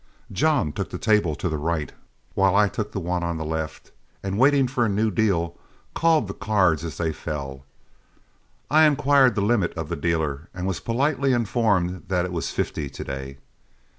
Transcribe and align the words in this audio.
John 0.31 0.71
took 0.71 0.89
the 0.89 0.97
table 0.97 1.35
to 1.35 1.47
the 1.47 1.59
right, 1.59 1.93
while 2.33 2.55
I 2.55 2.67
took 2.67 2.91
the 2.91 2.99
one 2.99 3.21
on 3.21 3.37
the 3.37 3.45
left, 3.45 3.91
and 4.23 4.39
waiting 4.39 4.67
for 4.67 4.83
a 4.83 4.89
new 4.89 5.11
deal, 5.11 5.55
called 5.93 6.27
the 6.27 6.33
cards 6.33 6.83
as 6.83 6.97
they 6.97 7.13
fell. 7.13 7.65
I 8.71 8.87
inquired 8.87 9.35
the 9.35 9.41
limit 9.41 9.75
of 9.75 9.89
the 9.89 9.95
dealer, 9.95 10.49
and 10.55 10.65
was 10.65 10.79
politely 10.79 11.33
informed 11.33 12.05
that 12.07 12.25
it 12.25 12.31
was 12.31 12.49
fifty 12.49 12.89
to 12.89 13.03
day. 13.03 13.37